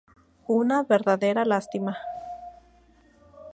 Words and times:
Una 0.47 0.81
verdadera 0.83 1.45
lástima". 1.45 1.95